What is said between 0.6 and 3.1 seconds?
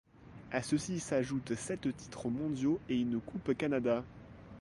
ceci s'ajoute sept titres mondiaux et